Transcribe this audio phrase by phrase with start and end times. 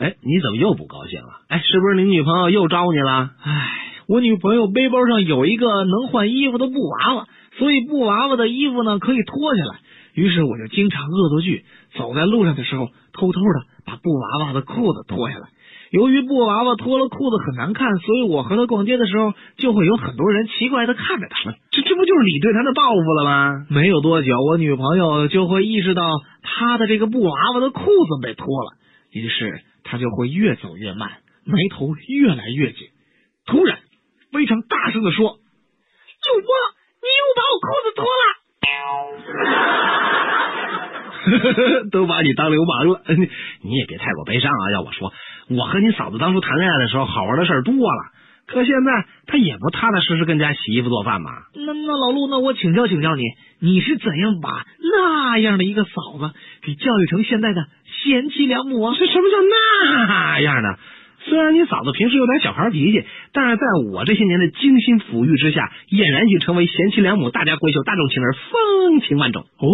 [0.00, 1.28] 哎，你怎么又不高兴了？
[1.48, 3.32] 哎，是不是你女朋友又招你了？
[3.42, 3.68] 唉，
[4.08, 7.26] 我女朋友背包上有一个能换衣服的布娃娃，
[7.58, 9.78] 所以布娃娃的衣服呢可以脱下来。
[10.14, 11.66] 于是我就经常恶作剧，
[11.98, 15.48] 走在路上的时候，偷偷的把布娃娃的裤子脱下来。
[15.90, 21.52] 由于布娃娃脱了裤子很难看，所以我和她逛街的时候，就会有很多人奇怪的看着她。
[21.70, 23.66] 这这不就是你对她的报复了吗？
[23.68, 26.08] 没有多久，我女朋友就会意识到
[26.42, 28.78] 她的这个布娃娃的裤子被脱了，
[29.12, 29.60] 于是
[29.90, 31.10] 她就会越走越慢，
[31.44, 32.86] 眉头越来越紧。
[33.44, 33.80] 突然，
[34.30, 35.30] 非常大声的说
[36.22, 36.46] ：“主播，
[37.02, 38.22] 你又把我裤子脱了！
[41.90, 43.28] ”都把你当流氓了，你
[43.62, 44.70] 你也别太过悲伤啊！
[44.70, 45.12] 要我说，
[45.48, 48.02] 我和你嫂子当初谈恋爱的时候，好玩的事儿多了。
[48.46, 51.30] 可现在她也不踏踏实实跟家洗衣服做饭吗？
[51.54, 53.24] 那那老陆，那我请教请教你，
[53.60, 56.32] 你是怎样把那样的一个嫂子
[56.62, 57.66] 给教育成现在的
[58.02, 58.94] 贤妻良母啊？
[58.98, 60.76] 这什么叫那样呢？
[61.22, 69.42] 虽然你嫂子平时有点小孩脾气，但是在我这些年的精心抚育之下，俨然已成为贤妻良母、大家闺秀、大众情人，风情万种。
[69.58, 69.68] 哦，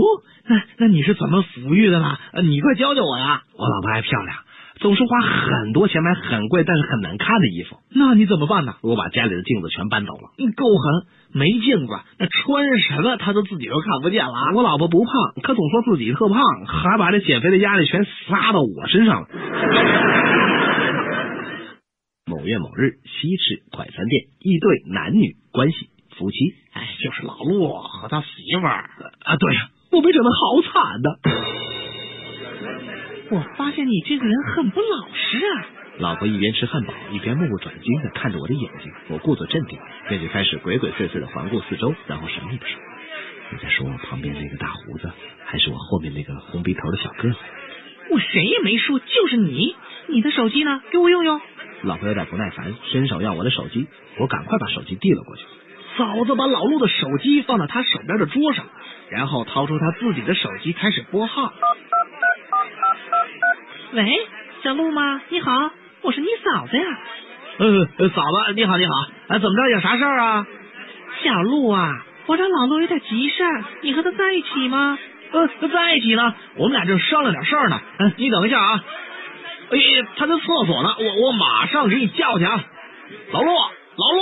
[0.49, 2.19] 那那你是怎么抚育的呢？
[2.43, 3.43] 你快教教我呀！
[3.57, 4.37] 我老婆还漂亮，
[4.79, 7.79] 总是花很多钱买很贵但是很难看的衣服。
[7.91, 8.75] 那你怎么办呢？
[8.83, 10.33] 我把家里的镜子全搬走了。
[10.37, 14.35] 你够狠，没镜子，那穿什么他都自己都看不见了。
[14.55, 19.29] 我老婆不胖，可总说自己特胖，还把这减肥的压力全撒到我身上了。
[22.29, 25.89] 某月某日，西市快餐店，一对男女关系
[26.19, 26.37] 夫妻，
[26.75, 28.27] 哎，就是老陆和他媳
[28.61, 28.91] 妇儿
[29.25, 29.37] 啊。
[29.37, 31.19] 对呀，我被整的好惨的。
[33.77, 35.67] 我发现你这个人很不老实啊。
[35.99, 38.91] 老婆一边吃汉堡，一边目不转睛的看着我的眼睛。
[39.09, 42.81] 我故作镇定，便就开始鬼鬼祟祟的环顾四周，然后什么也不说。
[43.53, 45.13] 你在说我旁边那个大胡子，
[45.45, 47.37] 还是我后面那个红鼻头的小个子？
[48.13, 49.77] 我谁也没说，就是你。
[50.09, 50.81] 你的手机呢？
[50.91, 51.39] 给我用用。
[51.83, 53.87] 老婆有点不耐烦，伸手要我的手机，
[54.19, 55.43] 我赶快把手机递了过去。
[55.99, 58.65] 嫂子把老陆的手机放到他手边的桌上，
[59.11, 61.53] 然后掏出他自己的手机开始拨号。
[63.93, 64.29] 喂，
[64.63, 65.21] 小陆吗？
[65.29, 65.71] 你好，
[66.03, 66.85] 我是你嫂子呀。
[67.59, 68.93] 呃，嫂子你好你好，
[69.29, 69.71] 哎，怎么着？
[69.71, 70.47] 有啥事儿啊？
[71.23, 74.99] 小陆啊，我找老陆有点急事儿，你和他在一起吗？
[75.31, 77.81] 呃，在一起呢，我们俩正商量点事儿呢。
[77.99, 78.85] 嗯，你等一下啊。
[79.71, 79.79] 哎，
[80.17, 82.63] 他在厕所呢，我我马上给你叫去啊！
[83.33, 84.21] 老陆，老陆，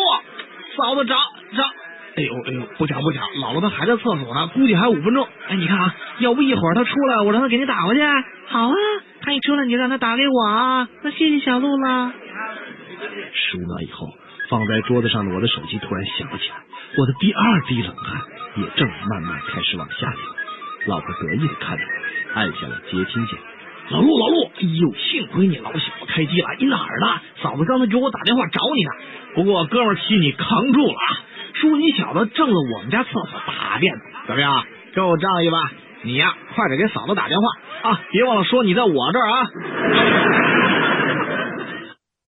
[0.77, 1.17] 嫂子找
[1.57, 1.65] 找，
[2.17, 5.27] 哎呦哎呦，不巧不巧，老陆他还在厕所呢，估计还有五分钟。
[5.49, 8.01] 哎，你看啊，要不一会儿他出来，我让他给你打过去。
[8.47, 8.75] 好啊，
[9.25, 10.89] 他一出来你就让他打给我啊。
[11.03, 12.13] 那谢谢小陆了。
[13.33, 14.07] 十五秒以后，
[14.51, 16.57] 放在桌子上的我的手机突然响了起来，
[16.99, 18.23] 我的第二滴冷汗
[18.57, 20.21] 也正慢慢开始往下流。
[20.87, 23.39] 老婆得意的看着我，按下了接听键。
[23.91, 27.21] 老陆，老陆，哎呦，幸亏你老小子开机了，你哪儿呢？
[27.43, 28.91] 嫂子刚才给我打电话找你呢。
[29.35, 31.09] 不过哥们替你扛住了啊，
[31.55, 33.95] 说你小子挣了我们家厕所大便。
[34.27, 34.65] 怎么样，
[34.95, 35.73] 够仗义吧？
[36.05, 39.47] 你呀，快点给嫂子打电话啊，别忘了说你在我这儿啊。